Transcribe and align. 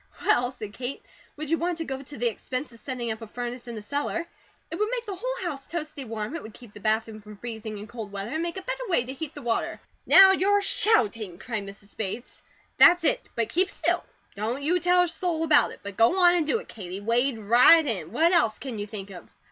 "Well," 0.25 0.49
said 0.51 0.73
Kate, 0.73 1.05
"would 1.35 1.51
you 1.51 1.59
want 1.59 1.77
to 1.77 1.85
go 1.85 2.01
to 2.01 2.17
the 2.17 2.25
expense 2.27 2.71
of 2.71 2.79
setting 2.79 3.11
up 3.11 3.21
a 3.21 3.27
furnace 3.27 3.67
in 3.67 3.75
the 3.75 3.83
cellar? 3.83 4.25
It 4.71 4.75
would 4.77 4.89
make 4.89 5.05
the 5.05 5.13
whole 5.15 5.35
house 5.47 5.67
toasty 5.67 6.07
warm; 6.07 6.35
it 6.35 6.41
would 6.41 6.55
keep 6.55 6.73
the 6.73 6.79
bathroom 6.79 7.21
from 7.21 7.35
freezing 7.35 7.77
in 7.77 7.85
cold 7.85 8.11
weather; 8.11 8.31
and 8.31 8.41
make 8.41 8.57
a 8.57 8.63
better 8.63 8.87
way 8.87 9.03
to 9.05 9.13
heat 9.13 9.35
the 9.35 9.43
water." 9.43 9.79
"Now 10.07 10.31
you're 10.31 10.63
shouting!" 10.63 11.37
cried 11.37 11.67
Mrs. 11.67 11.95
Bates. 11.95 12.41
"That's 12.79 13.03
it! 13.03 13.29
But 13.35 13.49
keep 13.49 13.69
still. 13.69 14.03
Don't 14.35 14.63
you 14.63 14.79
tell 14.79 15.03
a 15.03 15.07
soul 15.07 15.43
about 15.43 15.69
it, 15.71 15.81
but 15.83 15.97
go 15.97 16.17
on 16.17 16.33
and 16.33 16.47
do 16.47 16.57
it, 16.57 16.67
Katie. 16.67 16.99
Wade 16.99 17.37
right 17.37 17.85
in! 17.85 18.11
What 18.11 18.31
else 18.31 18.57
can 18.57 18.79
you 18.79 18.87
think 18.87 19.11
of?" 19.11 19.29